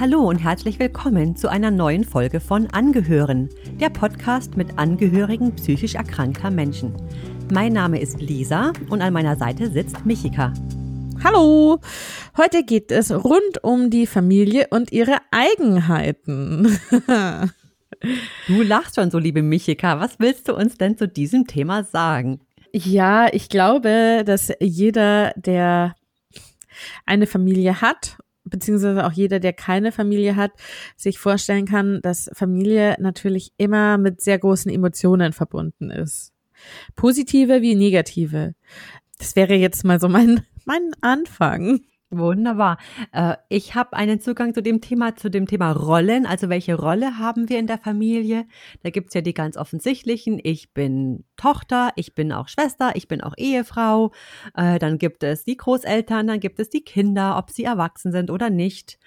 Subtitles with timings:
[0.00, 3.48] Hallo und herzlich willkommen zu einer neuen Folge von Angehören,
[3.80, 6.94] der Podcast mit Angehörigen psychisch erkrankter Menschen.
[7.52, 10.52] Mein Name ist Lisa und an meiner Seite sitzt Michika.
[11.24, 11.80] Hallo!
[12.36, 16.78] Heute geht es rund um die Familie und ihre Eigenheiten.
[18.46, 19.98] du lachst schon so, liebe Michika.
[19.98, 22.38] Was willst du uns denn zu diesem Thema sagen?
[22.72, 25.96] Ja, ich glaube, dass jeder, der
[27.04, 28.16] eine Familie hat
[28.48, 30.52] beziehungsweise auch jeder, der keine Familie hat,
[30.96, 36.32] sich vorstellen kann, dass Familie natürlich immer mit sehr großen Emotionen verbunden ist.
[36.96, 38.54] Positive wie negative.
[39.18, 41.80] Das wäre jetzt mal so mein, mein Anfang.
[42.10, 42.78] Wunderbar.
[43.12, 46.24] Äh, ich habe einen Zugang zu dem Thema, zu dem Thema Rollen.
[46.24, 48.46] Also welche Rolle haben wir in der Familie?
[48.82, 50.40] Da gibt's ja die ganz offensichtlichen.
[50.42, 54.12] Ich bin Tochter, ich bin auch Schwester, ich bin auch Ehefrau.
[54.54, 58.30] Äh, dann gibt es die Großeltern, dann gibt es die Kinder, ob sie erwachsen sind
[58.30, 58.98] oder nicht.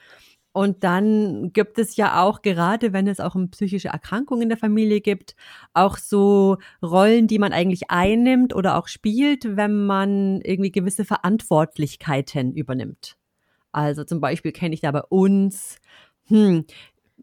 [0.54, 4.58] Und dann gibt es ja auch, gerade wenn es auch um psychische Erkrankungen in der
[4.58, 5.36] Familie gibt,
[5.74, 12.54] auch so Rollen, die man eigentlich einnimmt oder auch spielt, wenn man irgendwie gewisse Verantwortlichkeiten
[12.54, 13.16] übernimmt.
[13.72, 15.78] Also zum Beispiel kenne ich da bei uns,
[16.28, 16.66] hm,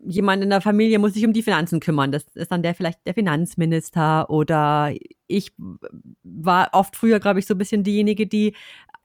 [0.05, 2.13] jemand in der Familie muss sich um die Finanzen kümmern.
[2.13, 4.95] Das ist dann der vielleicht der Finanzminister oder
[5.27, 5.53] ich
[6.23, 8.55] war oft früher, glaube ich, so ein bisschen diejenige, die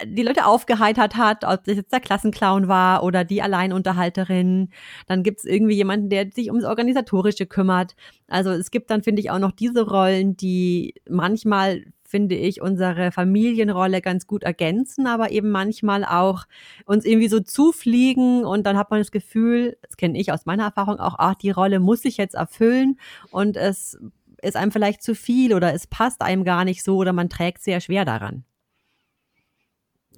[0.06, 4.70] die Leute aufgeheitert hat, ob das jetzt der Klassenclown war oder die Alleinunterhalterin.
[5.08, 7.96] Dann gibt es irgendwie jemanden, der sich ums Organisatorische kümmert.
[8.28, 13.12] Also es gibt dann, finde ich, auch noch diese Rollen, die manchmal finde ich, unsere
[13.12, 16.44] Familienrolle ganz gut ergänzen, aber eben manchmal auch
[16.86, 20.66] uns irgendwie so zufliegen und dann hat man das Gefühl, das kenne ich aus meiner
[20.66, 23.00] Erfahrung auch, ach, die Rolle muss ich jetzt erfüllen
[23.32, 23.98] und es
[24.44, 27.64] ist einem vielleicht zu viel oder es passt einem gar nicht so oder man trägt
[27.64, 28.44] sehr schwer daran.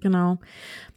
[0.06, 0.38] Genau.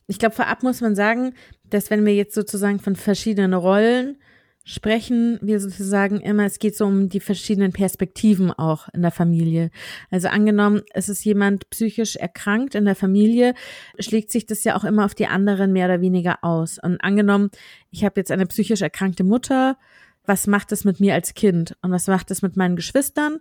[0.06, 1.32] Ich glaube, vorab muss man sagen,
[1.64, 4.18] dass wenn wir jetzt sozusagen von verschiedenen Rollen
[4.64, 9.70] sprechen wir sozusagen immer, es geht so um die verschiedenen Perspektiven auch in der Familie.
[10.10, 13.54] Also angenommen, es ist jemand psychisch erkrankt in der Familie,
[13.98, 16.78] schlägt sich das ja auch immer auf die anderen mehr oder weniger aus.
[16.78, 17.48] Und angenommen,
[17.90, 19.78] ich habe jetzt eine psychisch erkrankte Mutter,
[20.26, 23.38] was macht es mit mir als Kind und was macht es mit meinen Geschwistern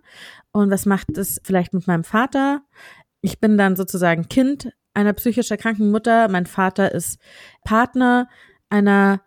[0.50, 2.62] und was macht es vielleicht mit meinem Vater?
[3.20, 7.20] Ich bin dann sozusagen Kind einer psychisch erkrankten Mutter, mein Vater ist
[7.64, 8.28] Partner
[8.68, 9.22] einer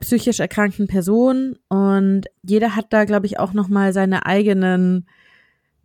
[0.00, 5.06] psychisch erkrankten Person und jeder hat da, glaube ich, auch nochmal seine eigenen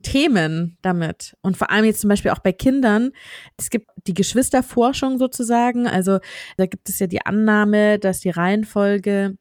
[0.01, 1.35] Themen damit.
[1.41, 3.11] Und vor allem jetzt zum Beispiel auch bei Kindern.
[3.57, 5.87] Es gibt die Geschwisterforschung sozusagen.
[5.87, 6.19] Also
[6.55, 9.37] da gibt es ja die Annahme, dass die Reihenfolge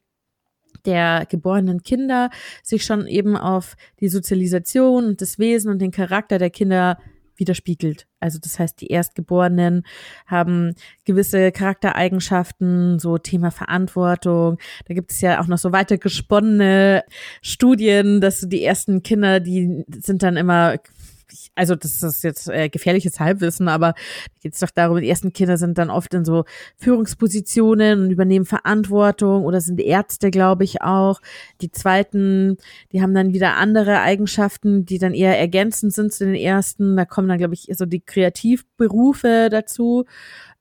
[0.84, 2.30] der geborenen Kinder
[2.64, 6.98] sich schon eben auf die Sozialisation und das Wesen und den Charakter der Kinder
[7.38, 8.06] widerspiegelt.
[8.20, 9.84] Also das heißt, die Erstgeborenen
[10.26, 10.74] haben
[11.04, 14.58] gewisse Charaktereigenschaften, so Thema Verantwortung.
[14.86, 17.04] Da gibt es ja auch noch so weiter gesponnene
[17.42, 20.78] Studien, dass die ersten Kinder, die sind dann immer
[21.54, 23.94] also das ist jetzt äh, gefährliches Halbwissen, aber
[24.42, 26.44] geht es doch darum, die ersten Kinder sind dann oft in so
[26.76, 31.20] Führungspositionen und übernehmen Verantwortung oder sind Ärzte, glaube ich auch.
[31.60, 32.56] Die zweiten,
[32.92, 36.96] die haben dann wieder andere Eigenschaften, die dann eher ergänzend sind zu den ersten.
[36.96, 40.04] Da kommen dann, glaube ich, so die Kreativberufe dazu.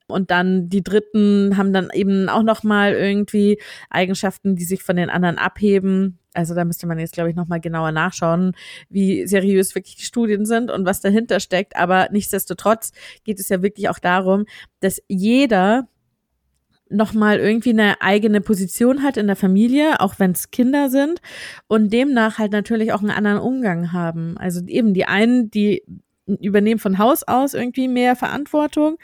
[0.07, 3.59] Und dann die dritten haben dann eben auch noch mal irgendwie
[3.89, 6.19] Eigenschaften, die sich von den anderen abheben.
[6.35, 8.53] Also da müsste man jetzt, glaube ich, noch mal genauer nachschauen,
[8.89, 11.75] wie seriös wirklich die Studien sind und was dahinter steckt.
[11.75, 12.91] Aber nichtsdestotrotz
[13.23, 14.45] geht es ja wirklich auch darum,
[14.79, 15.87] dass jeder
[16.89, 21.19] nochmal irgendwie eine eigene Position hat in der Familie, auch wenn es Kinder sind
[21.67, 24.37] und demnach halt natürlich auch einen anderen Umgang haben.
[24.37, 25.83] Also eben die einen, die
[26.27, 28.97] übernehmen von Haus aus irgendwie mehr Verantwortung,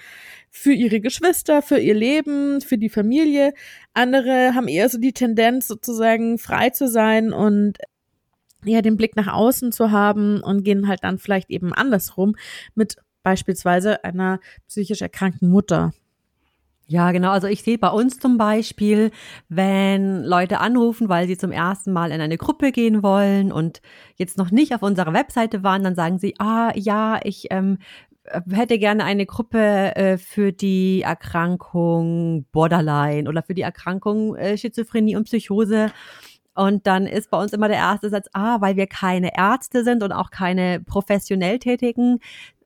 [0.51, 3.53] für ihre Geschwister, für ihr Leben, für die Familie.
[3.93, 7.77] Andere haben eher so die Tendenz, sozusagen frei zu sein und
[8.63, 12.35] ja, den Blick nach außen zu haben und gehen halt dann vielleicht eben andersrum
[12.75, 15.93] mit beispielsweise einer psychisch erkrankten Mutter.
[16.87, 17.31] Ja, genau.
[17.31, 19.11] Also ich sehe bei uns zum Beispiel,
[19.47, 23.81] wenn Leute anrufen, weil sie zum ersten Mal in eine Gruppe gehen wollen und
[24.17, 27.77] jetzt noch nicht auf unserer Webseite waren, dann sagen sie, ah ja, ich ähm,
[28.10, 28.10] äh,
[28.49, 35.15] hätte gerne eine Gruppe äh, für die Erkrankung Borderline oder für die Erkrankung äh, Schizophrenie
[35.15, 35.91] und Psychose.
[36.53, 40.03] Und dann ist bei uns immer der erste Satz, ah, weil wir keine Ärzte sind
[40.03, 42.19] und auch keine professionell Tätigen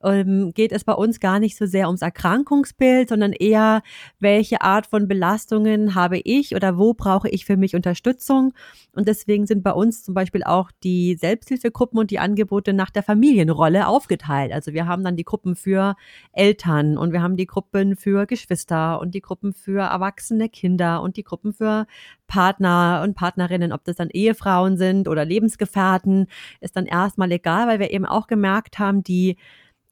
[0.06, 3.82] ähm, geht es bei uns gar nicht so sehr ums Erkrankungsbild, sondern eher,
[4.20, 8.52] welche Art von Belastungen habe ich oder wo brauche ich für mich Unterstützung.
[8.94, 13.02] Und deswegen sind bei uns zum Beispiel auch die Selbsthilfegruppen und die Angebote nach der
[13.02, 14.52] Familienrolle aufgeteilt.
[14.52, 15.96] Also wir haben dann die Gruppen für
[16.32, 21.16] Eltern und wir haben die Gruppen für Geschwister und die Gruppen für erwachsene Kinder und
[21.16, 21.86] die Gruppen für
[22.28, 26.26] Partner und Partnerinnen, ob das dann Ehefrauen sind oder Lebensgefährten,
[26.60, 29.36] ist dann erstmal egal, weil wir eben auch gemerkt haben, die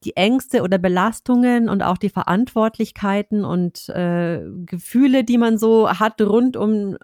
[0.04, 6.20] die Ängste oder Belastungen und auch die Verantwortlichkeiten und äh, Gefühle, die man so hat
[6.20, 6.96] rund um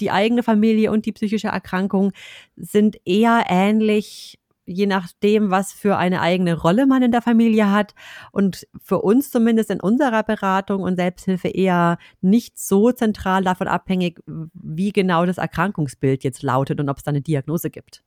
[0.00, 2.12] die eigene Familie und die psychische Erkrankung,
[2.56, 4.40] sind eher ähnlich
[4.70, 7.94] je nachdem, was für eine eigene Rolle man in der Familie hat.
[8.30, 14.20] Und für uns zumindest in unserer Beratung und Selbsthilfe eher nicht so zentral davon abhängig,
[14.26, 18.04] wie genau das Erkrankungsbild jetzt lautet und ob es da eine Diagnose gibt.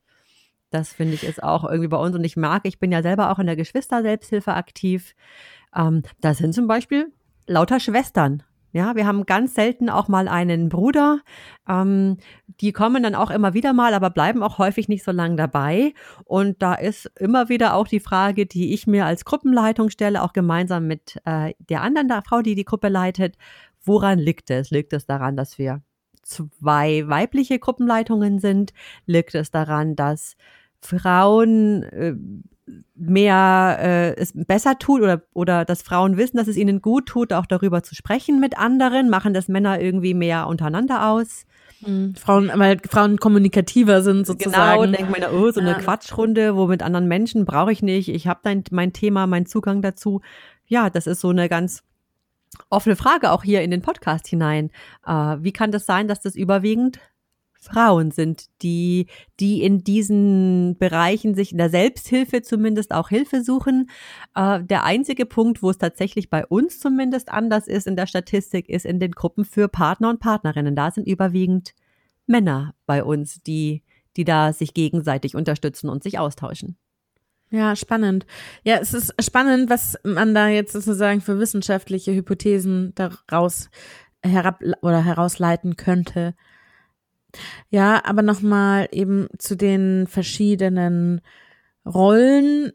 [0.74, 2.16] Das finde ich ist auch irgendwie bei uns.
[2.16, 5.16] Und ich mag, ich bin ja selber auch in der Geschwister-Selbsthilfe aktiv.
[5.76, 7.12] Ähm, da sind zum Beispiel
[7.48, 8.44] lauter Schwestern
[8.74, 11.20] ja, wir haben ganz selten auch mal einen Bruder.
[11.70, 12.18] Ähm,
[12.60, 15.94] die kommen dann auch immer wieder mal, aber bleiben auch häufig nicht so lange dabei.
[16.26, 20.34] Und da ist immer wieder auch die Frage, die ich mir als Gruppenleitung stelle, auch
[20.34, 23.38] gemeinsam mit äh, der anderen der Frau, die die Gruppe leitet.
[23.84, 24.72] Woran liegt es?
[24.72, 25.84] Liegt es daran, dass wir
[26.24, 28.74] zwei weibliche Gruppenleitungen sind?
[29.06, 30.36] Liegt es daran, dass
[30.86, 32.16] Frauen äh,
[32.96, 37.34] mehr äh, es besser tut oder, oder dass Frauen wissen, dass es ihnen gut tut,
[37.34, 41.46] auch darüber zu sprechen mit anderen, machen das Männer irgendwie mehr untereinander aus.
[41.86, 42.16] Mhm.
[42.16, 44.82] Frauen, weil Frauen kommunikativer sind sozusagen.
[44.84, 45.80] Genau, denkt man, oh, so eine ja.
[45.80, 48.10] Quatschrunde, wo mit anderen Menschen brauche ich nicht.
[48.10, 50.22] Ich habe mein Thema, meinen Zugang dazu.
[50.66, 51.84] Ja, das ist so eine ganz
[52.70, 54.70] offene Frage auch hier in den Podcast hinein.
[55.06, 57.00] Äh, wie kann das sein, dass das überwiegend
[57.64, 59.08] Frauen sind, die,
[59.40, 63.90] die in diesen Bereichen sich in der Selbsthilfe zumindest auch Hilfe suchen.
[64.36, 68.70] Äh, der einzige Punkt, wo es tatsächlich bei uns zumindest anders ist in der Statistik,
[68.70, 70.76] ist in den Gruppen für Partner und Partnerinnen.
[70.76, 71.74] Da sind überwiegend
[72.28, 73.84] Männer bei uns, die,
[74.16, 76.78] die da sich gegenseitig unterstützen und sich austauschen.
[77.54, 78.26] Ja, spannend.
[78.64, 83.70] Ja, es ist spannend, was man da jetzt sozusagen für wissenschaftliche Hypothesen daraus
[84.24, 86.34] herab oder herausleiten könnte.
[87.70, 91.22] Ja, aber nochmal eben zu den verschiedenen
[91.86, 92.72] Rollen.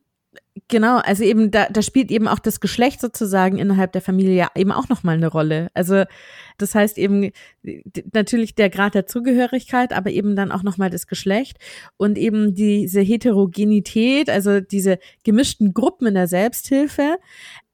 [0.67, 4.73] Genau, also eben da, da spielt eben auch das Geschlecht sozusagen innerhalb der Familie eben
[4.73, 5.69] auch nochmal eine Rolle.
[5.73, 6.05] Also
[6.59, 7.31] das heißt eben
[8.13, 11.59] natürlich der Grad der Zugehörigkeit, aber eben dann auch nochmal das Geschlecht
[11.97, 17.19] und eben diese Heterogenität, also diese gemischten Gruppen in der Selbsthilfe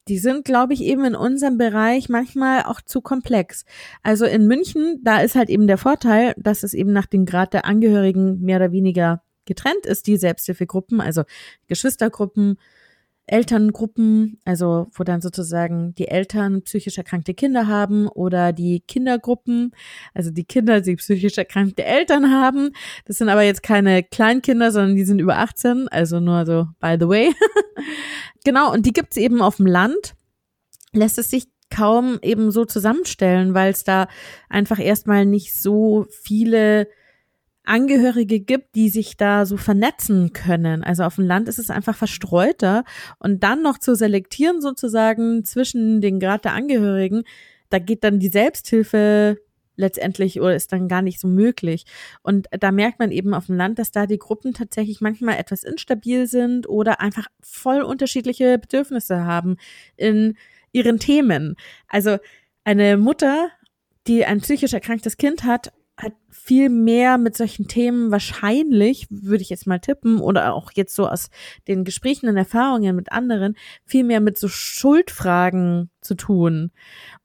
[0.08, 3.64] die sind, glaube ich, eben in unserem Bereich manchmal auch zu komplex.
[4.02, 7.54] Also in München, da ist halt eben der Vorteil, dass es eben nach dem Grad
[7.54, 11.22] der Angehörigen mehr oder weniger getrennt ist, die Selbsthilfegruppen, also
[11.68, 12.58] Geschwistergruppen,
[13.26, 19.72] Elterngruppen, also wo dann sozusagen die Eltern psychisch erkrankte Kinder haben oder die Kindergruppen,
[20.12, 22.70] also die Kinder, die psychisch erkrankte Eltern haben.
[23.06, 26.96] Das sind aber jetzt keine Kleinkinder, sondern die sind über 18, also nur so by
[27.00, 27.34] the way.
[28.44, 30.14] genau, und die gibt's eben auf dem Land.
[30.92, 34.06] Lässt es sich kaum eben so zusammenstellen, weil es da
[34.48, 36.86] einfach erstmal nicht so viele
[37.64, 40.84] Angehörige gibt, die sich da so vernetzen können.
[40.84, 42.84] Also auf dem Land ist es einfach verstreuter
[43.18, 47.24] und dann noch zu selektieren sozusagen zwischen den Grad der Angehörigen,
[47.70, 49.38] da geht dann die Selbsthilfe
[49.76, 51.84] letztendlich oder ist dann gar nicht so möglich.
[52.22, 55.64] Und da merkt man eben auf dem Land, dass da die Gruppen tatsächlich manchmal etwas
[55.64, 59.56] instabil sind oder einfach voll unterschiedliche Bedürfnisse haben
[59.96, 60.36] in
[60.72, 61.56] ihren Themen.
[61.88, 62.18] Also
[62.64, 63.48] eine Mutter,
[64.06, 69.50] die ein psychisch erkranktes Kind hat, hat viel mehr mit solchen Themen wahrscheinlich, würde ich
[69.50, 71.30] jetzt mal tippen, oder auch jetzt so aus
[71.68, 76.72] den Gesprächen und Erfahrungen mit anderen, viel mehr mit so Schuldfragen zu tun.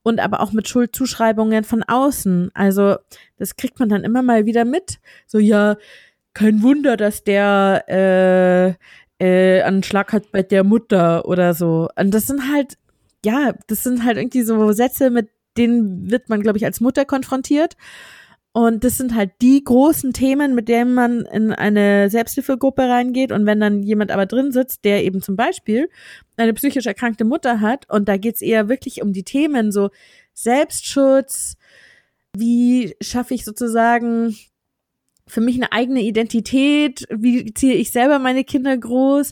[0.09, 2.51] Und aber auch mit Schuldzuschreibungen von außen.
[2.53, 2.97] Also,
[3.37, 4.99] das kriegt man dann immer mal wieder mit.
[5.27, 5.77] So, ja,
[6.33, 8.73] kein Wunder, dass der äh,
[9.23, 11.89] äh, einen Schlag hat bei der Mutter oder so.
[11.95, 12.77] Und das sind halt,
[13.23, 17.05] ja, das sind halt irgendwie so Sätze, mit denen wird man, glaube ich, als Mutter
[17.05, 17.75] konfrontiert.
[18.59, 23.31] Und das sind halt die großen Themen, mit denen man in eine Selbsthilfegruppe reingeht.
[23.31, 25.89] Und wenn dann jemand aber drin sitzt, der eben zum Beispiel
[26.35, 29.91] eine psychisch erkrankte Mutter hat, und da geht's eher wirklich um die Themen so
[30.33, 31.55] Selbstschutz,
[32.35, 34.35] wie schaffe ich sozusagen
[35.25, 39.31] für mich eine eigene Identität, wie ziehe ich selber meine Kinder groß,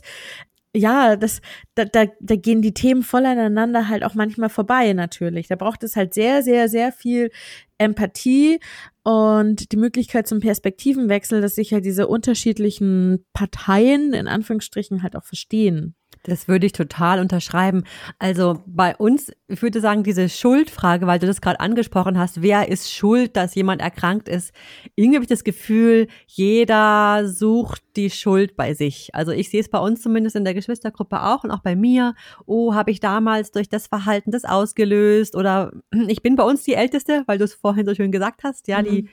[0.74, 1.42] ja, das,
[1.78, 5.46] da, da, da gehen die Themen voneinander halt auch manchmal vorbei natürlich.
[5.46, 7.30] Da braucht es halt sehr, sehr, sehr viel
[7.78, 8.58] Empathie
[9.04, 15.24] und die Möglichkeit zum Perspektivenwechsel, dass sich halt diese unterschiedlichen Parteien in Anführungsstrichen halt auch
[15.24, 15.94] verstehen.
[16.24, 17.84] Das würde ich total unterschreiben.
[18.18, 22.68] Also bei uns, ich würde sagen, diese Schuldfrage, weil du das gerade angesprochen hast, wer
[22.68, 24.52] ist schuld, dass jemand erkrankt ist?
[24.94, 29.10] Irgendwie habe ich das Gefühl, jeder sucht die Schuld bei sich.
[29.14, 32.14] Also ich sehe es bei uns zumindest in der Geschwistergruppe auch und auch bei mir.
[32.46, 35.36] Oh, habe ich damals durch das Verhalten das ausgelöst?
[35.36, 35.72] Oder
[36.08, 38.80] ich bin bei uns die Älteste, weil du es vorhin so schön gesagt hast, ja,
[38.80, 38.84] mhm.
[38.84, 39.08] die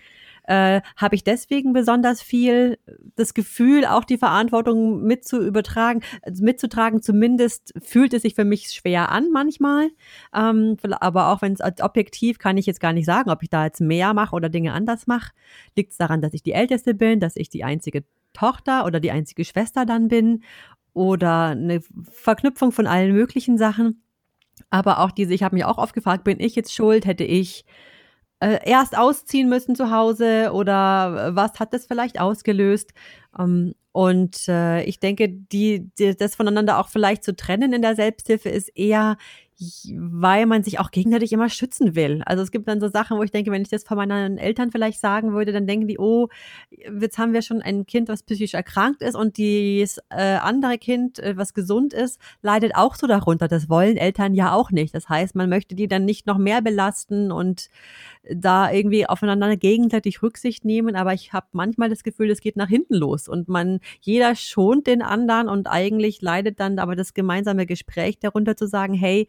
[0.47, 2.77] äh, habe ich deswegen besonders viel
[3.15, 7.01] das Gefühl, auch die Verantwortung mit zu übertragen, also mitzutragen.
[7.01, 9.89] Zumindest fühlt es sich für mich schwer an manchmal.
[10.33, 13.65] Ähm, aber auch wenn es objektiv kann ich jetzt gar nicht sagen, ob ich da
[13.65, 15.31] jetzt mehr mache oder Dinge anders mache.
[15.75, 19.12] Liegt es daran, dass ich die Älteste bin, dass ich die einzige Tochter oder die
[19.12, 20.43] einzige Schwester dann bin
[20.95, 24.01] oder eine Verknüpfung von allen möglichen Sachen.
[24.69, 27.05] Aber auch diese, ich habe mich auch oft gefragt, bin ich jetzt schuld?
[27.05, 27.65] Hätte ich
[28.39, 32.93] äh, erst ausziehen müssen zu Hause oder äh, was hat das vielleicht ausgelöst?
[33.37, 37.95] Ähm, und äh, ich denke, die, die, das voneinander auch vielleicht zu trennen in der
[37.95, 39.17] Selbsthilfe ist eher
[39.57, 42.21] weil man sich auch gegenseitig immer schützen will.
[42.25, 44.71] Also es gibt dann so Sachen, wo ich denke, wenn ich das von meinen Eltern
[44.71, 46.27] vielleicht sagen würde, dann denken die, oh,
[46.69, 51.19] jetzt haben wir schon ein Kind, was psychisch erkrankt ist und das äh, andere Kind,
[51.19, 53.47] äh, was gesund ist, leidet auch so darunter.
[53.47, 54.93] Das wollen Eltern ja auch nicht.
[54.93, 57.69] Das heißt, man möchte die dann nicht noch mehr belasten und
[58.29, 60.95] da irgendwie aufeinander gegenseitig Rücksicht nehmen.
[60.95, 64.88] Aber ich habe manchmal das Gefühl, es geht nach hinten los und man, jeder schont
[64.88, 69.27] den anderen und eigentlich leidet dann aber das gemeinsame Gespräch darunter zu sagen, hey,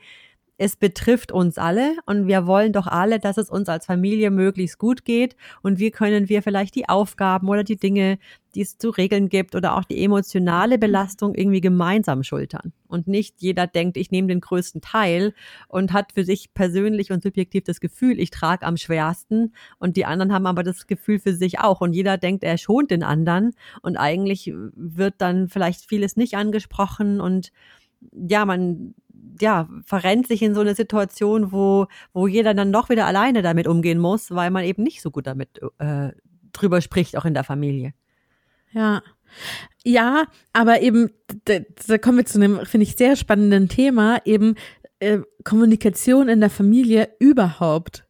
[0.59, 4.79] es betrifft uns alle und wir wollen doch alle, dass es uns als Familie möglichst
[4.79, 8.19] gut geht und wie können wir vielleicht die Aufgaben oder die Dinge,
[8.55, 12.73] die es zu regeln gibt oder auch die emotionale Belastung irgendwie gemeinsam schultern.
[12.89, 15.35] Und nicht jeder denkt, ich nehme den größten Teil
[15.69, 20.07] und hat für sich persönlich und subjektiv das Gefühl, ich trage am schwersten und die
[20.07, 21.83] anderen haben aber das Gefühl für sich auch.
[21.83, 27.21] Und jeder denkt, er schont den anderen und eigentlich wird dann vielleicht vieles nicht angesprochen
[27.21, 27.53] und
[28.13, 28.95] ja, man
[29.41, 33.67] ja, verrennt sich in so eine Situation, wo, wo jeder dann doch wieder alleine damit
[33.67, 36.13] umgehen muss, weil man eben nicht so gut damit äh,
[36.53, 37.93] drüber spricht, auch in der Familie.
[38.73, 39.03] Ja.
[39.85, 41.11] Ja, aber eben,
[41.45, 44.55] da, da kommen wir zu einem, finde ich, sehr spannenden Thema, eben
[45.01, 48.07] äh, Kommunikation in der Familie überhaupt.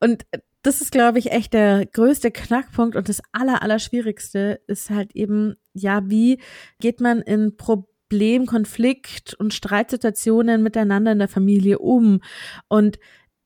[0.00, 0.26] Und
[0.62, 5.14] das ist, glaube ich, echt der größte Knackpunkt und das aller, aller Schwierigste ist halt
[5.14, 6.40] eben, ja, wie
[6.80, 12.20] geht man in Probleme Problem, Konflikt und Streitsituationen miteinander in der Familie um.
[12.68, 12.98] Und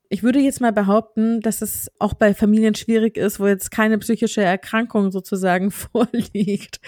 [0.08, 3.98] ich würde jetzt mal behaupten, dass es auch bei Familien schwierig ist, wo jetzt keine
[3.98, 6.80] psychische Erkrankung sozusagen vorliegt.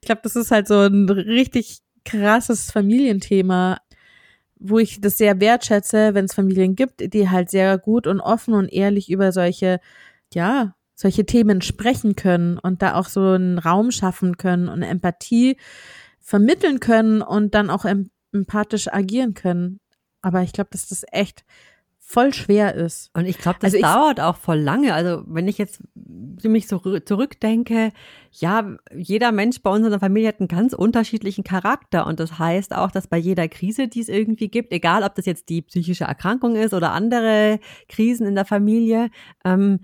[0.00, 3.78] Ich glaube, das ist halt so ein richtig krasses Familienthema,
[4.56, 8.54] wo ich das sehr wertschätze, wenn es Familien gibt, die halt sehr gut und offen
[8.54, 9.80] und ehrlich über solche,
[10.32, 15.56] ja, solche Themen sprechen können und da auch so einen Raum schaffen können und Empathie
[16.24, 17.84] vermitteln können und dann auch
[18.32, 19.78] empathisch agieren können.
[20.22, 21.44] Aber ich glaube, dass das echt
[22.00, 23.10] voll schwer ist.
[23.14, 24.94] Und ich glaube, das also dauert auch voll lange.
[24.94, 25.82] Also wenn ich jetzt
[26.42, 27.92] mich so zurückdenke,
[28.30, 32.06] ja, jeder Mensch bei unserer Familie hat einen ganz unterschiedlichen Charakter.
[32.06, 35.26] Und das heißt auch, dass bei jeder Krise, die es irgendwie gibt, egal ob das
[35.26, 39.10] jetzt die psychische Erkrankung ist oder andere Krisen in der Familie,
[39.44, 39.80] ähm,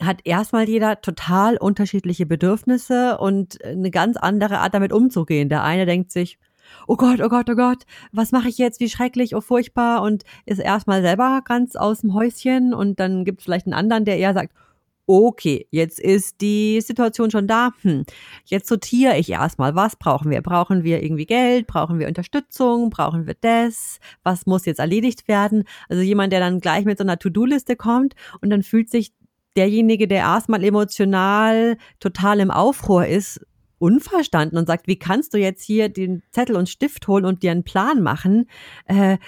[0.00, 5.48] hat erstmal jeder total unterschiedliche Bedürfnisse und eine ganz andere Art damit umzugehen.
[5.48, 6.38] Der eine denkt sich,
[6.86, 10.24] oh Gott, oh Gott, oh Gott, was mache ich jetzt, wie schrecklich, oh furchtbar und
[10.46, 14.18] ist erstmal selber ganz aus dem Häuschen und dann gibt es vielleicht einen anderen, der
[14.18, 14.52] eher sagt,
[15.06, 18.04] okay, jetzt ist die Situation schon da, hm,
[18.46, 20.40] jetzt sortiere ich erstmal, was brauchen wir?
[20.40, 21.66] Brauchen wir irgendwie Geld?
[21.66, 22.88] Brauchen wir Unterstützung?
[22.90, 23.98] Brauchen wir das?
[24.22, 25.64] Was muss jetzt erledigt werden?
[25.90, 29.12] Also jemand, der dann gleich mit so einer To-Do-Liste kommt und dann fühlt sich
[29.56, 33.40] derjenige, der erstmal emotional total im Aufruhr ist,
[33.78, 37.50] unverstanden und sagt, wie kannst du jetzt hier den Zettel und Stift holen und dir
[37.50, 38.48] einen Plan machen?
[38.86, 39.18] Äh,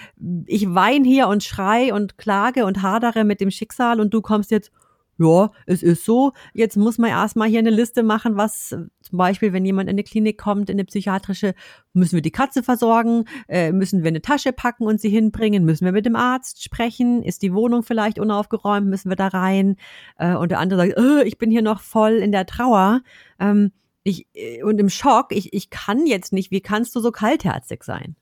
[0.47, 4.51] ich wein hier und schrei und klage und hadere mit dem Schicksal und du kommst
[4.51, 4.71] jetzt,
[5.19, 6.33] ja, es ist so.
[6.53, 10.03] Jetzt muss man erstmal hier eine Liste machen, was zum Beispiel, wenn jemand in eine
[10.03, 11.53] Klinik kommt, in eine psychiatrische,
[11.93, 15.85] müssen wir die Katze versorgen, äh, müssen wir eine Tasche packen und sie hinbringen, müssen
[15.85, 19.77] wir mit dem Arzt sprechen, ist die Wohnung vielleicht unaufgeräumt, müssen wir da rein.
[20.17, 23.01] Äh, und der andere sagt, äh, ich bin hier noch voll in der Trauer.
[23.39, 23.71] Ähm,
[24.03, 27.83] ich, äh, und im Schock, ich, ich kann jetzt nicht, wie kannst du so kaltherzig
[27.83, 28.15] sein?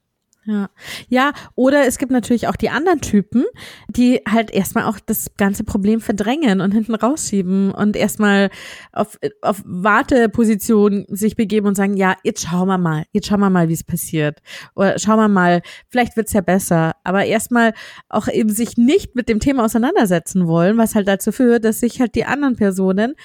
[0.48, 0.70] Ja.
[1.10, 3.46] ja, oder es gibt natürlich auch die anderen Typen,
[3.90, 8.52] die halt erstmal auch das ganze Problem verdrängen und hinten rausschieben und erstmal
[8.92, 13.50] auf, auf Warteposition sich begeben und sagen, ja, jetzt schauen wir mal, jetzt schauen wir
[13.50, 14.40] mal, wie es passiert.
[14.76, 16.94] Oder schauen wir mal, vielleicht wird's ja besser.
[17.04, 17.74] Aber erstmal
[18.08, 22.00] auch eben sich nicht mit dem Thema auseinandersetzen wollen, was halt dazu führt, dass sich
[22.00, 23.16] halt die anderen Personen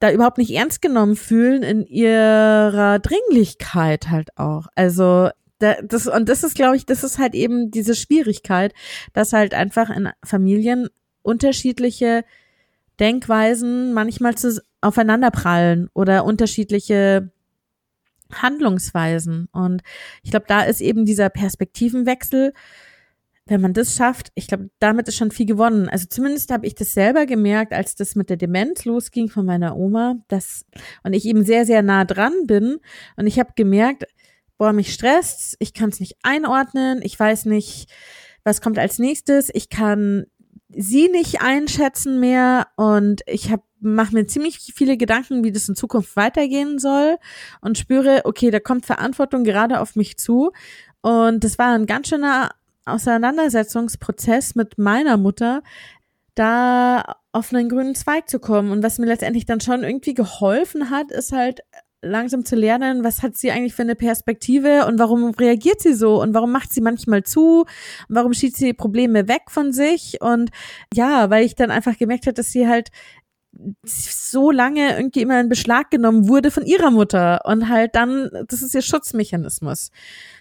[0.00, 4.68] da überhaupt nicht ernst genommen fühlen in ihrer Dringlichkeit halt auch.
[4.74, 5.28] Also
[5.58, 8.74] da, das, und das ist, glaube ich, das ist halt eben diese Schwierigkeit,
[9.12, 10.88] dass halt einfach in Familien
[11.22, 12.24] unterschiedliche
[13.00, 17.30] Denkweisen manchmal zu, aufeinanderprallen oder unterschiedliche
[18.32, 19.48] Handlungsweisen.
[19.52, 19.82] Und
[20.22, 22.52] ich glaube, da ist eben dieser Perspektivenwechsel,
[23.46, 25.88] wenn man das schafft, ich glaube, damit ist schon viel gewonnen.
[25.88, 29.74] Also zumindest habe ich das selber gemerkt, als das mit der Demenz losging von meiner
[29.74, 30.66] Oma, dass
[31.02, 32.78] und ich eben sehr sehr nah dran bin
[33.16, 34.04] und ich habe gemerkt,
[34.58, 37.90] boah, mich stresst, ich kann es nicht einordnen, ich weiß nicht,
[38.44, 40.26] was kommt als nächstes, ich kann
[40.68, 45.76] sie nicht einschätzen mehr und ich habe mache mir ziemlich viele Gedanken, wie das in
[45.76, 47.16] Zukunft weitergehen soll
[47.60, 50.52] und spüre, okay, da kommt Verantwortung gerade auf mich zu.
[51.00, 52.50] Und das war ein ganz schöner
[52.84, 55.62] Auseinandersetzungsprozess mit meiner Mutter,
[56.34, 58.70] da auf einen grünen Zweig zu kommen.
[58.70, 61.60] Und was mir letztendlich dann schon irgendwie geholfen hat, ist halt
[62.02, 66.20] langsam zu lernen, was hat sie eigentlich für eine Perspektive und warum reagiert sie so
[66.20, 67.66] und warum macht sie manchmal zu, und
[68.08, 70.50] warum schiebt sie Probleme weg von sich und
[70.94, 72.90] ja, weil ich dann einfach gemerkt habe, dass sie halt
[73.84, 78.62] so lange irgendwie immer in Beschlag genommen wurde von ihrer Mutter und halt dann, das
[78.62, 79.90] ist ihr Schutzmechanismus,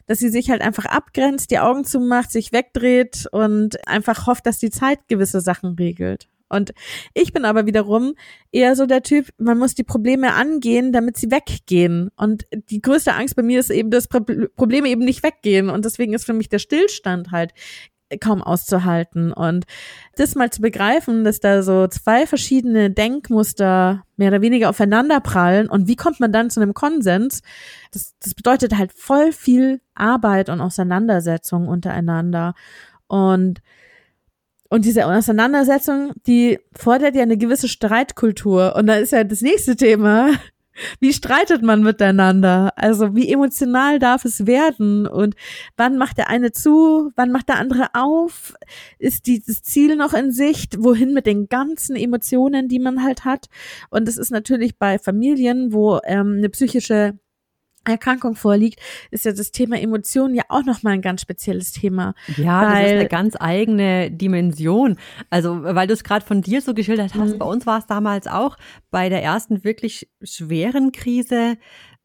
[0.05, 4.59] dass sie sich halt einfach abgrenzt, die Augen zumacht, sich wegdreht und einfach hofft, dass
[4.59, 6.27] die Zeit gewisse Sachen regelt.
[6.49, 6.73] Und
[7.13, 8.13] ich bin aber wiederum
[8.51, 12.09] eher so der Typ, man muss die Probleme angehen, damit sie weggehen.
[12.15, 15.69] Und die größte Angst bei mir ist eben, dass Probleme eben nicht weggehen.
[15.69, 17.53] Und deswegen ist für mich der Stillstand halt
[18.21, 19.33] kaum auszuhalten.
[19.33, 19.65] Und
[20.15, 25.67] das mal zu begreifen, dass da so zwei verschiedene Denkmuster mehr oder weniger aufeinander prallen
[25.67, 27.41] und wie kommt man dann zu einem Konsens,
[27.91, 32.53] das, das bedeutet halt voll viel Arbeit und Auseinandersetzung untereinander.
[33.07, 33.61] Und
[34.69, 38.75] und diese Auseinandersetzung, die fordert ja eine gewisse Streitkultur.
[38.75, 40.31] Und da ist ja das nächste Thema.
[40.99, 42.71] Wie streitet man miteinander?
[42.75, 45.07] Also wie emotional darf es werden?
[45.07, 45.35] Und
[45.75, 47.11] wann macht der eine zu?
[47.15, 48.53] Wann macht der andere auf?
[48.99, 50.83] Ist dieses Ziel noch in Sicht?
[50.83, 53.47] Wohin mit den ganzen Emotionen, die man halt hat?
[53.89, 57.17] Und es ist natürlich bei Familien, wo ähm, eine psychische
[57.87, 58.79] Erkrankung vorliegt,
[59.11, 62.13] ist ja das Thema Emotionen ja auch nochmal ein ganz spezielles Thema.
[62.37, 64.97] Ja, das ist eine ganz eigene Dimension.
[65.29, 67.39] Also, weil du es gerade von dir so geschildert hast, mhm.
[67.39, 68.57] bei uns war es damals auch
[68.91, 71.57] bei der ersten wirklich schweren Krise.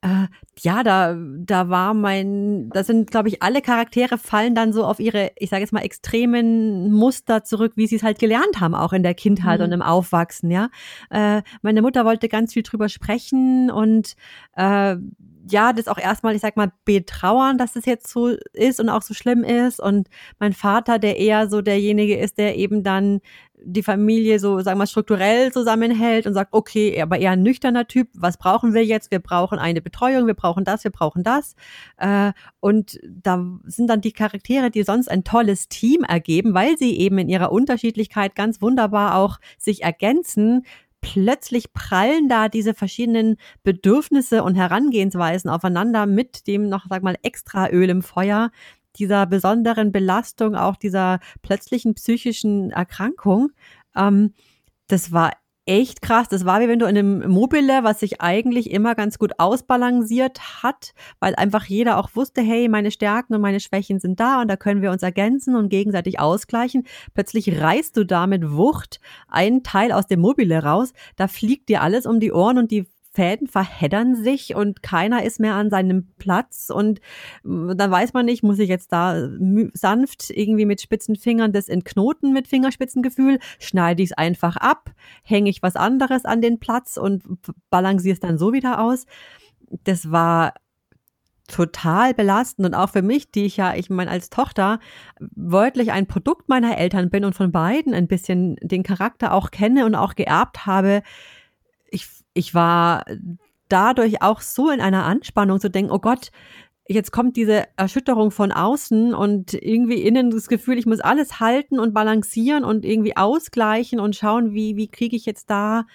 [0.05, 0.27] Äh,
[0.59, 4.99] ja, da, da war mein, da sind, glaube ich, alle Charaktere fallen dann so auf
[4.99, 8.93] ihre, ich sage jetzt mal, extremen Muster zurück, wie sie es halt gelernt haben, auch
[8.93, 9.67] in der Kindheit mhm.
[9.67, 10.71] und im Aufwachsen, ja.
[11.11, 14.17] Äh, meine Mutter wollte ganz viel drüber sprechen und
[14.57, 14.97] äh,
[15.49, 19.03] ja, das auch erstmal, ich sag mal, betrauern, dass es jetzt so ist und auch
[19.03, 19.81] so schlimm ist.
[19.81, 23.21] Und mein Vater, der eher so derjenige ist, der eben dann
[23.65, 27.87] die Familie so, sagen wir mal, strukturell zusammenhält und sagt, okay, aber eher ein nüchterner
[27.87, 29.11] Typ, was brauchen wir jetzt?
[29.11, 31.55] Wir brauchen eine Betreuung, wir brauchen das, wir brauchen das.
[31.97, 36.99] Äh, und da sind dann die Charaktere, die sonst ein tolles Team ergeben, weil sie
[36.99, 40.65] eben in ihrer Unterschiedlichkeit ganz wunderbar auch sich ergänzen,
[41.03, 47.69] plötzlich prallen da diese verschiedenen Bedürfnisse und Herangehensweisen aufeinander mit dem noch, sag mal, extra
[47.69, 48.51] Öl im Feuer,
[48.97, 53.51] dieser besonderen Belastung, auch dieser plötzlichen psychischen Erkrankung.
[53.97, 54.33] Ähm,
[54.87, 55.33] das war
[55.67, 56.29] echt krass.
[56.29, 60.63] Das war wie wenn du in einem Mobile, was sich eigentlich immer ganz gut ausbalanciert
[60.63, 64.49] hat, weil einfach jeder auch wusste, hey, meine Stärken und meine Schwächen sind da und
[64.49, 66.85] da können wir uns ergänzen und gegenseitig ausgleichen.
[67.15, 70.93] Plötzlich reißt du da mit Wucht einen Teil aus dem Mobile raus.
[71.17, 75.39] Da fliegt dir alles um die Ohren und die Fäden verheddern sich und keiner ist
[75.39, 77.01] mehr an seinem Platz und
[77.43, 79.29] mm, dann weiß man nicht, muss ich jetzt da
[79.75, 84.91] sanft irgendwie mit spitzen Fingern das entknoten mit Fingerspitzengefühl, schneide ich es einfach ab,
[85.23, 87.23] hänge ich was anderes an den Platz und
[87.69, 89.05] balanciere es dann so wieder aus.
[89.85, 90.55] Das war
[91.49, 94.79] total belastend und auch für mich, die ich ja, ich meine, als Tochter
[95.21, 99.85] wörtlich ein Produkt meiner Eltern bin und von beiden ein bisschen den Charakter auch kenne
[99.85, 101.03] und auch geerbt habe.
[101.91, 103.05] Ich ich war
[103.69, 106.31] dadurch auch so in einer Anspannung zu denken, oh Gott,
[106.89, 111.79] jetzt kommt diese Erschütterung von außen und irgendwie innen das Gefühl, ich muss alles halten
[111.79, 115.87] und balancieren und irgendwie ausgleichen und schauen, wie, wie kriege ich jetzt da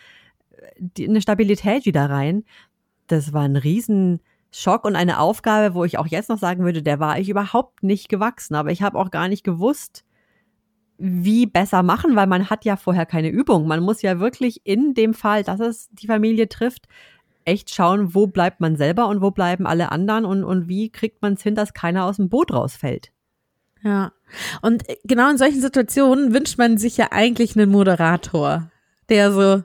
[0.95, 2.43] äh, eine Stabilität wieder rein.
[3.08, 4.21] Das war ein riesen
[4.52, 7.84] Schock und eine Aufgabe, wo ich auch jetzt noch sagen würde, der war ich überhaupt
[7.84, 8.56] nicht gewachsen.
[8.56, 10.04] Aber ich habe auch gar nicht gewusst,
[10.97, 13.67] wie besser machen, weil man hat ja vorher keine Übung.
[13.67, 16.88] Man muss ja wirklich in dem Fall, dass es die Familie trifft,
[17.45, 21.21] echt schauen, wo bleibt man selber und wo bleiben alle anderen und, und wie kriegt
[21.21, 23.12] man es hin, dass keiner aus dem Boot rausfällt.
[23.83, 24.12] Ja.
[24.62, 28.69] Und genau in solchen Situationen wünscht man sich ja eigentlich einen Moderator,
[29.09, 29.63] der so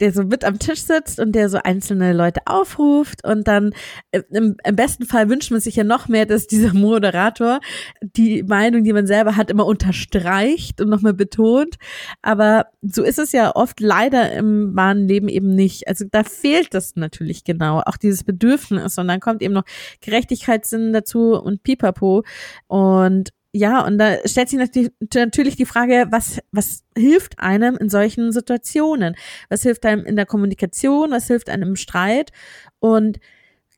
[0.00, 3.72] der so mit am Tisch sitzt und der so einzelne Leute aufruft und dann
[4.10, 7.60] äh, im, im besten Fall wünscht man sich ja noch mehr, dass dieser Moderator
[8.02, 11.76] die Meinung, die man selber hat, immer unterstreicht und nochmal betont.
[12.22, 15.88] Aber so ist es ja oft leider im wahren Leben eben nicht.
[15.88, 19.64] Also da fehlt das natürlich genau, auch dieses Bedürfnis und dann kommt eben noch
[20.00, 22.22] Gerechtigkeitssinn dazu und Pipapo
[22.66, 28.32] und ja, und da stellt sich natürlich die Frage, was, was hilft einem in solchen
[28.32, 29.16] Situationen?
[29.48, 31.10] Was hilft einem in der Kommunikation?
[31.10, 32.32] Was hilft einem im Streit?
[32.80, 33.18] Und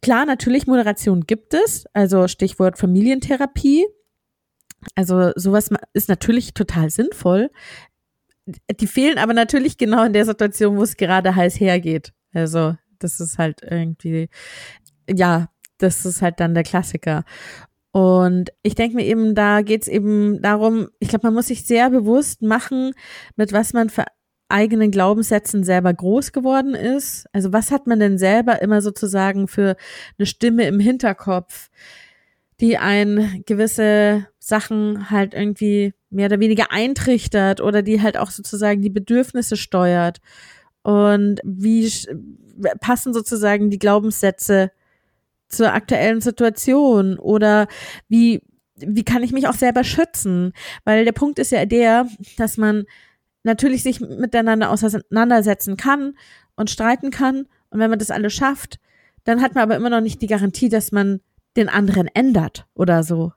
[0.03, 3.87] klar, natürlich, Moderation gibt es, also Stichwort Familientherapie.
[4.95, 7.51] Also sowas ist natürlich total sinnvoll.
[8.81, 12.13] Die fehlen aber natürlich genau in der Situation, wo es gerade heiß hergeht.
[12.33, 14.29] Also das ist halt irgendwie,
[15.09, 17.25] ja, das ist halt dann der Klassiker.
[17.93, 21.91] Und ich denke mir eben, da geht's eben darum, ich glaube, man muss sich sehr
[21.91, 22.93] bewusst machen,
[23.37, 24.05] mit was man für
[24.49, 27.27] eigenen Glaubenssätzen selber groß geworden ist.
[27.33, 29.77] Also was hat man denn selber immer sozusagen für
[30.19, 31.71] eine Stimme im Hinterkopf,
[32.61, 38.81] die ein gewisse Sachen halt irgendwie mehr oder weniger eintrichtert oder die halt auch sozusagen
[38.81, 40.19] die Bedürfnisse steuert.
[40.83, 41.93] Und wie
[42.81, 44.71] passen sozusagen die Glaubenssätze
[45.49, 47.69] zur aktuellen Situation oder
[48.09, 48.43] wie
[48.81, 50.53] wie kann ich mich auch selber schützen?
[50.85, 52.07] Weil der Punkt ist ja der,
[52.37, 52.85] dass man
[53.43, 56.15] natürlich sich miteinander auseinandersetzen kann
[56.57, 57.47] und streiten kann.
[57.71, 58.79] Und wenn man das alles schafft,
[59.25, 61.21] dann hat man aber immer noch nicht die Garantie, dass man
[61.57, 63.33] den anderen ändert oder so.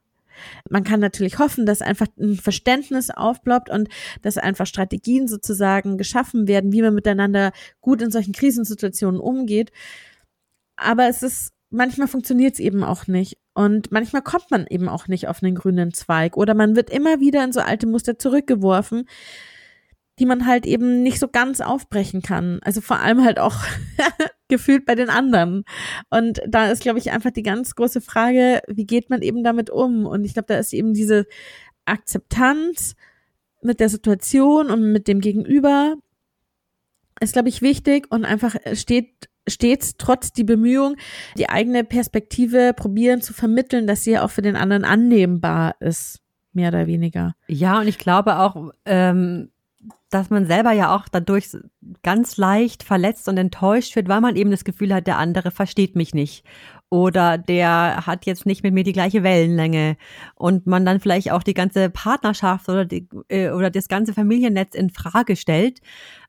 [0.70, 3.90] Man kann natürlich hoffen, dass einfach ein Verständnis aufploppt und
[4.22, 9.72] dass einfach Strategien sozusagen geschaffen werden, wie man miteinander gut in solchen Krisensituationen umgeht.
[10.76, 13.38] Aber es ist manchmal funktioniert es eben auch nicht.
[13.54, 16.38] Und manchmal kommt man eben auch nicht auf einen grünen Zweig.
[16.38, 19.08] Oder man wird immer wieder in so alte Muster zurückgeworfen,
[20.20, 22.60] die man halt eben nicht so ganz aufbrechen kann.
[22.64, 23.56] Also vor allem halt auch
[24.48, 25.64] gefühlt bei den anderen.
[26.10, 29.70] Und da ist, glaube ich, einfach die ganz große Frage, wie geht man eben damit
[29.70, 30.06] um?
[30.06, 31.26] Und ich glaube, da ist eben diese
[31.86, 32.96] Akzeptanz
[33.62, 35.96] mit der Situation und mit dem Gegenüber
[37.20, 40.96] ist, glaube ich, wichtig und einfach steht stets trotz die Bemühung,
[41.38, 46.20] die eigene Perspektive probieren zu vermitteln, dass sie auch für den anderen annehmbar ist,
[46.54, 47.36] mehr oder weniger.
[47.48, 49.50] Ja, und ich glaube auch, ähm,
[50.10, 51.50] dass man selber ja auch dadurch
[52.04, 55.96] ganz leicht verletzt und enttäuscht wird, weil man eben das Gefühl hat, der andere versteht
[55.96, 56.46] mich nicht
[56.92, 59.96] oder der hat jetzt nicht mit mir die gleiche Wellenlänge
[60.36, 64.76] und man dann vielleicht auch die ganze Partnerschaft oder die, äh, oder das ganze Familiennetz
[64.76, 65.80] in Frage stellt.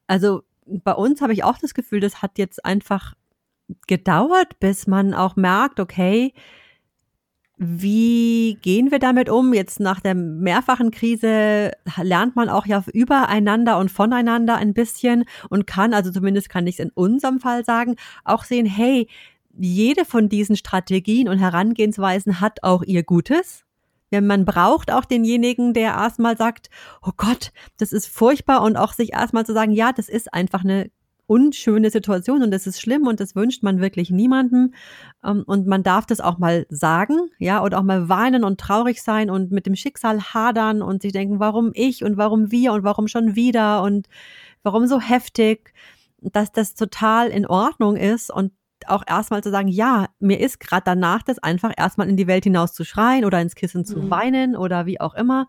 [0.07, 3.14] Also bei uns habe ich auch das Gefühl, das hat jetzt einfach
[3.87, 6.33] gedauert, bis man auch merkt, okay,
[7.64, 9.55] wie gehen wir damit um?
[9.55, 11.70] Jetzt nach der mehrfachen Krise
[12.03, 16.77] lernt man auch ja übereinander und voneinander ein bisschen und kann, also zumindest kann ich
[16.77, 19.07] es in unserem Fall sagen, auch sehen, hey,
[19.57, 23.64] jede von diesen Strategien und Herangehensweisen hat auch ihr Gutes.
[24.20, 26.68] Man braucht auch denjenigen, der erstmal sagt,
[27.03, 30.64] oh Gott, das ist furchtbar und auch sich erstmal zu sagen, ja, das ist einfach
[30.64, 30.90] eine
[31.27, 34.75] unschöne Situation und das ist schlimm und das wünscht man wirklich niemandem.
[35.25, 39.03] Ähm, und man darf das auch mal sagen, ja, oder auch mal weinen und traurig
[39.03, 42.85] sein und mit dem Schicksal hadern und sich denken, warum ich und warum wir und
[42.85, 44.09] warum schon wieder und
[44.62, 45.72] warum so heftig,
[46.20, 48.53] dass das total in Ordnung ist und
[48.88, 52.45] auch erstmal zu sagen, ja, mir ist gerade danach das einfach erstmal in die Welt
[52.45, 54.11] hinaus zu schreien oder ins Kissen zu mhm.
[54.11, 55.49] weinen oder wie auch immer.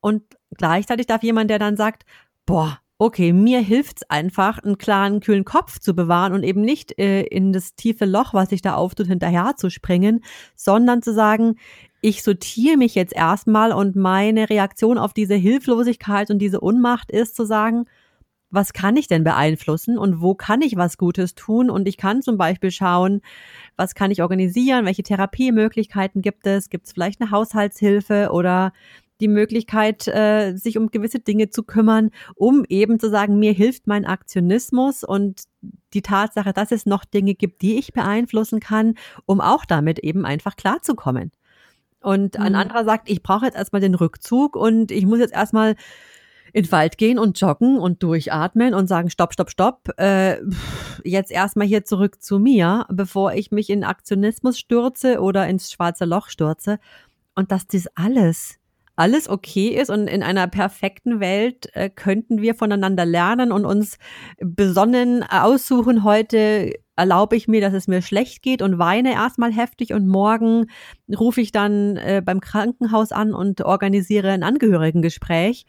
[0.00, 0.22] Und
[0.56, 2.04] gleichzeitig darf jemand, der dann sagt,
[2.46, 7.22] boah, okay, mir hilft's einfach, einen klaren, kühlen Kopf zu bewahren und eben nicht äh,
[7.22, 10.22] in das tiefe Loch, was sich da auftut, hinterher zu springen,
[10.54, 11.56] sondern zu sagen,
[12.00, 17.34] ich sortiere mich jetzt erstmal und meine Reaktion auf diese Hilflosigkeit und diese Unmacht ist
[17.34, 17.86] zu sagen,
[18.52, 21.70] was kann ich denn beeinflussen und wo kann ich was Gutes tun?
[21.70, 23.22] Und ich kann zum Beispiel schauen,
[23.76, 28.72] was kann ich organisieren, welche Therapiemöglichkeiten gibt es, gibt es vielleicht eine Haushaltshilfe oder
[29.20, 33.86] die Möglichkeit, äh, sich um gewisse Dinge zu kümmern, um eben zu sagen, mir hilft
[33.86, 35.44] mein Aktionismus und
[35.94, 40.26] die Tatsache, dass es noch Dinge gibt, die ich beeinflussen kann, um auch damit eben
[40.26, 41.30] einfach klarzukommen.
[42.00, 42.58] Und ein mhm.
[42.58, 45.76] anderer sagt, ich brauche jetzt erstmal den Rückzug und ich muss jetzt erstmal
[46.52, 50.38] in den Wald gehen und joggen und durchatmen und sagen, stopp, stopp, stopp, äh,
[51.04, 56.04] jetzt erstmal hier zurück zu mir, bevor ich mich in Aktionismus stürze oder ins schwarze
[56.04, 56.78] Loch stürze.
[57.34, 58.58] Und dass dies alles,
[58.96, 63.96] alles okay ist und in einer perfekten Welt äh, könnten wir voneinander lernen und uns
[64.38, 69.94] besonnen aussuchen, heute erlaube ich mir, dass es mir schlecht geht und weine erstmal heftig
[69.94, 70.66] und morgen
[71.18, 75.64] rufe ich dann äh, beim Krankenhaus an und organisiere ein Angehörigengespräch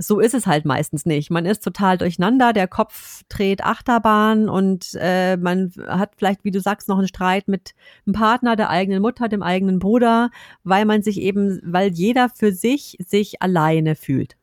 [0.00, 1.30] so ist es halt meistens nicht.
[1.30, 6.60] Man ist total durcheinander, der Kopf dreht Achterbahn und äh, man hat vielleicht, wie du
[6.60, 7.74] sagst, noch einen Streit mit
[8.06, 10.30] einem Partner, der eigenen Mutter, dem eigenen Bruder,
[10.64, 14.36] weil man sich eben, weil jeder für sich sich alleine fühlt.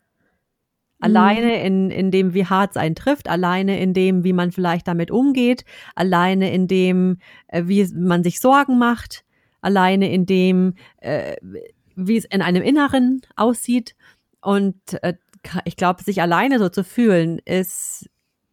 [1.00, 4.88] Alleine in, in dem, wie hart es einen trifft, alleine in dem, wie man vielleicht
[4.88, 5.64] damit umgeht,
[5.96, 9.24] alleine in dem, äh, wie man sich Sorgen macht,
[9.62, 11.36] alleine in dem, äh,
[11.96, 13.96] wie es in einem Inneren aussieht.
[14.42, 15.14] Und äh,
[15.66, 18.10] ich glaube, sich alleine so zu fühlen, ist,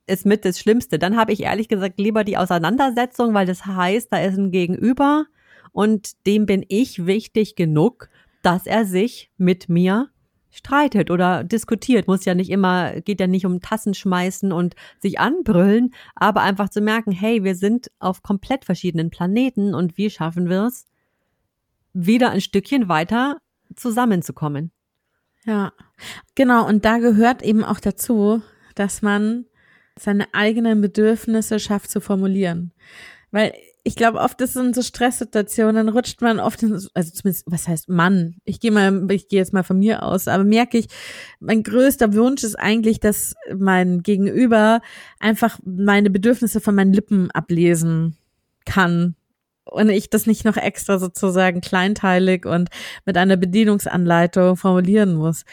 [0.06, 0.98] ist mit das Schlimmste.
[0.98, 5.26] Dann habe ich ehrlich gesagt lieber die Auseinandersetzung, weil das heißt, da ist ein Gegenüber
[5.72, 8.08] und dem bin ich wichtig genug,
[8.42, 10.10] dass er sich mit mir
[10.50, 12.06] streitet oder diskutiert.
[12.06, 16.68] Muss ja nicht immer, geht ja nicht um Tassen schmeißen und sich anbrüllen, aber einfach
[16.68, 20.86] zu merken, hey, wir sind auf komplett verschiedenen Planeten und wie schaffen wir es,
[21.92, 23.38] wieder ein Stückchen weiter
[23.74, 24.70] zusammenzukommen.
[25.44, 25.72] Ja,
[26.34, 26.66] genau.
[26.66, 28.42] Und da gehört eben auch dazu,
[28.74, 29.46] dass man
[29.98, 32.72] seine eigenen Bedürfnisse schafft zu formulieren.
[33.30, 33.52] Weil
[33.86, 37.90] ich glaube, oft ist in so Stresssituationen, rutscht man oft in, also zumindest, was heißt
[37.90, 38.36] Mann?
[38.44, 40.86] Ich gehe mal, ich gehe jetzt mal von mir aus, aber merke ich,
[41.38, 44.80] mein größter Wunsch ist eigentlich, dass mein Gegenüber
[45.20, 48.16] einfach meine Bedürfnisse von meinen Lippen ablesen
[48.64, 49.16] kann
[49.64, 52.70] und ich das nicht noch extra sozusagen kleinteilig und
[53.04, 55.44] mit einer Bedienungsanleitung formulieren muss.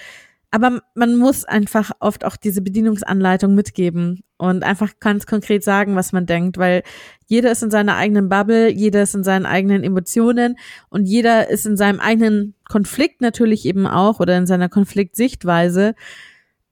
[0.54, 6.12] Aber man muss einfach oft auch diese Bedienungsanleitung mitgeben und einfach ganz konkret sagen, was
[6.12, 6.84] man denkt, weil
[7.26, 10.58] jeder ist in seiner eigenen Bubble, jeder ist in seinen eigenen Emotionen
[10.90, 15.96] und jeder ist in seinem eigenen Konflikt natürlich eben auch oder in seiner Konfliktsichtweise.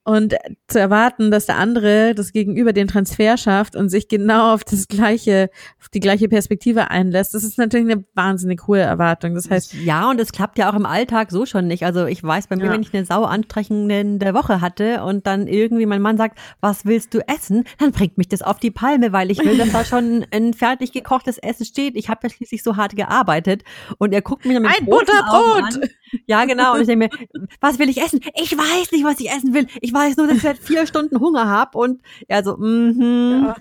[0.06, 0.36] Und
[0.68, 4.88] zu erwarten, dass der andere das Gegenüber den Transfer schafft und sich genau auf das
[4.88, 9.36] gleiche, auf die gleiche Perspektive einlässt, das ist natürlich eine wahnsinnig hohe Erwartung.
[9.36, 9.74] Das heißt.
[9.74, 11.84] Ja, und es klappt ja auch im Alltag so schon nicht.
[11.84, 12.72] Also ich weiß bei mir, ja.
[12.72, 17.14] wenn ich eine sau anstrengende Woche hatte und dann irgendwie mein Mann sagt, was willst
[17.14, 17.66] du essen?
[17.78, 20.92] Dann bringt mich das auf die Palme, weil ich will, dass da schon ein fertig
[20.92, 21.96] gekochtes Essen steht.
[21.96, 23.64] Ich habe ja schließlich so hart gearbeitet
[23.98, 25.90] und er guckt mich dann mit Ein Butterbrot!
[26.26, 26.74] Ja, genau.
[26.74, 28.20] Und ich denke mir, was will ich essen?
[28.36, 29.68] Ich weiß nicht, was ich essen will.
[29.82, 33.46] Ich weiß nur, dass ich seit vier Stunden Hunger habe und er so, mhm.
[33.48, 33.56] Ja.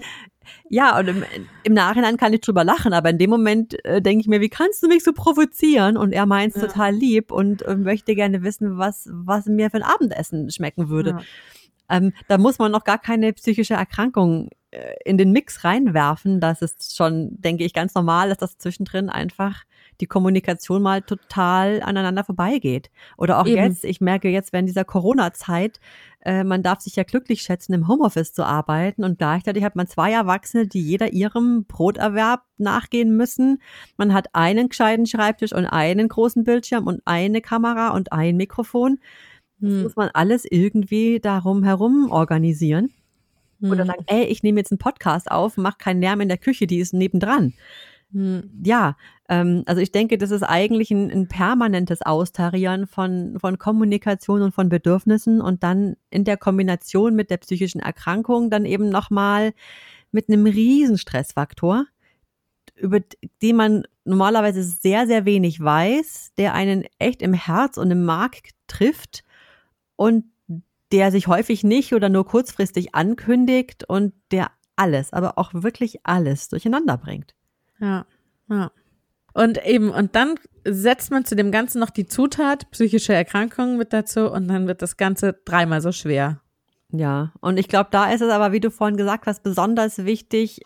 [0.71, 1.25] Ja, und im,
[1.65, 4.49] im, Nachhinein kann ich drüber lachen, aber in dem Moment äh, denke ich mir, wie
[4.49, 5.97] kannst du mich so provozieren?
[5.97, 6.69] Und er meint es ja.
[6.69, 11.11] total lieb und äh, möchte gerne wissen, was, was mir für ein Abendessen schmecken würde.
[11.11, 11.21] Ja.
[11.91, 16.41] Ähm, da muss man noch gar keine psychische Erkrankung äh, in den Mix reinwerfen.
[16.41, 19.65] Das ist schon, denke ich, ganz normal, dass das zwischendrin einfach
[20.01, 22.91] die Kommunikation mal total aneinander vorbeigeht.
[23.17, 23.57] Oder auch Eben.
[23.57, 25.81] jetzt, ich merke jetzt während dieser Corona-Zeit,
[26.29, 29.87] äh, man darf sich ja glücklich schätzen, im Homeoffice zu arbeiten und gleichzeitig hat man
[29.87, 33.63] zwei Erwachsene, die jeder ihrem Broterwerb nachgehen müssen.
[33.97, 38.99] Man hat einen gescheiten Schreibtisch und einen großen Bildschirm und eine Kamera und ein Mikrofon.
[39.59, 39.83] Das hm.
[39.85, 42.91] muss man alles irgendwie darum herum organisieren.
[43.61, 43.71] Hm.
[43.71, 46.67] Oder sagen, ey, ich nehme jetzt einen Podcast auf, mach keinen Lärm in der Küche,
[46.67, 47.55] die ist nebendran.
[48.13, 48.51] Hm.
[48.65, 48.97] Ja,
[49.29, 54.55] ähm, also ich denke, das ist eigentlich ein, ein permanentes Austarieren von, von Kommunikation und
[54.55, 59.53] von Bedürfnissen und dann in der Kombination mit der psychischen Erkrankung dann eben nochmal
[60.11, 61.85] mit einem riesen Stressfaktor,
[62.77, 63.01] über
[63.43, 68.39] den man normalerweise sehr, sehr wenig weiß, der einen echt im Herz und im Mark
[68.69, 69.23] trifft
[69.97, 70.25] und
[70.93, 76.49] der sich häufig nicht oder nur kurzfristig ankündigt und der alles, aber auch wirklich alles
[76.49, 77.35] durcheinander bringt.
[77.81, 78.07] Ja,
[78.49, 78.71] ja.
[79.35, 83.93] Und eben, und dann setzt man zu dem Ganzen noch die Zutat psychische Erkrankungen mit
[83.93, 86.41] dazu und dann wird das Ganze dreimal so schwer.
[86.91, 90.63] Ja, und ich glaube, da ist es aber, wie du vorhin gesagt hast, besonders wichtig,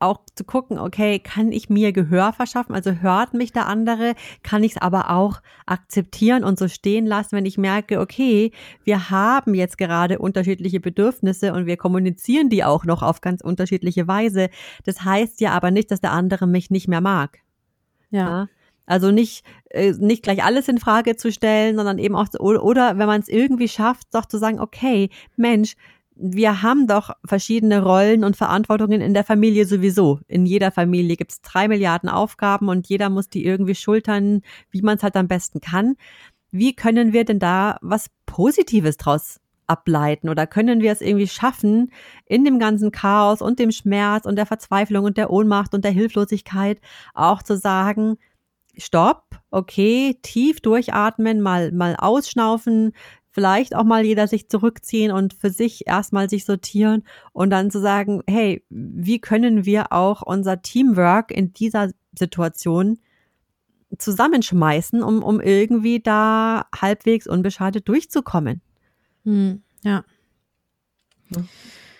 [0.00, 2.74] auch zu gucken, okay, kann ich mir Gehör verschaffen?
[2.74, 4.14] Also hört mich der andere?
[4.42, 9.10] Kann ich es aber auch akzeptieren und so stehen lassen, wenn ich merke, okay, wir
[9.10, 14.48] haben jetzt gerade unterschiedliche Bedürfnisse und wir kommunizieren die auch noch auf ganz unterschiedliche Weise.
[14.84, 17.38] Das heißt ja aber nicht, dass der andere mich nicht mehr mag.
[18.10, 18.28] Ja.
[18.28, 18.48] ja?
[18.86, 22.98] Also nicht, äh, nicht gleich alles in Frage zu stellen, sondern eben auch, oder, oder
[22.98, 25.76] wenn man es irgendwie schafft, doch zu sagen, okay, Mensch,
[26.22, 30.20] wir haben doch verschiedene Rollen und Verantwortungen in der Familie sowieso.
[30.28, 34.82] In jeder Familie gibt es drei Milliarden Aufgaben und jeder muss die irgendwie schultern, wie
[34.82, 35.96] man es halt am besten kann.
[36.50, 41.92] Wie können wir denn da was Positives draus ableiten oder können wir es irgendwie schaffen,
[42.26, 45.92] in dem ganzen Chaos und dem Schmerz und der Verzweiflung und der Ohnmacht und der
[45.92, 46.80] Hilflosigkeit
[47.14, 48.18] auch zu sagen,
[48.76, 52.92] stopp, okay, tief durchatmen, mal, mal ausschnaufen,
[53.30, 57.80] vielleicht auch mal jeder sich zurückziehen und für sich erstmal sich sortieren und dann zu
[57.80, 62.98] sagen, hey, wie können wir auch unser Teamwork in dieser Situation
[63.96, 68.60] zusammenschmeißen, um, um irgendwie da halbwegs unbeschadet durchzukommen?
[69.24, 70.04] Hm, ja.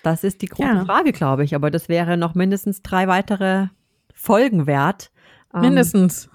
[0.03, 0.85] Das ist die große ja.
[0.85, 1.55] Frage, glaube ich.
[1.55, 3.69] Aber das wäre noch mindestens drei weitere
[4.15, 5.11] Folgen wert.
[5.55, 6.31] Ähm, mindestens.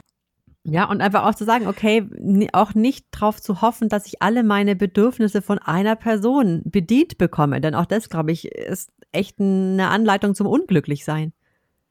[0.68, 2.10] Ja, und einfach auch zu sagen, okay,
[2.54, 7.62] auch nicht darauf zu hoffen, dass ich alle meine Bedürfnisse von einer Person bedient bekomme.
[7.62, 11.34] Denn auch das, glaube ich, ist echt eine Anleitung zum Unglücklichsein.